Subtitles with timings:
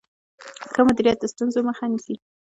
[0.71, 2.15] ښه مدیریت د ستونزو مخه نیسي.